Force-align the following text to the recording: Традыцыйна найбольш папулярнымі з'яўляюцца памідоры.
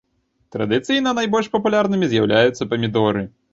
Традыцыйна 0.55 1.13
найбольш 1.19 1.51
папулярнымі 1.57 2.05
з'яўляюцца 2.17 2.71
памідоры. 2.75 3.27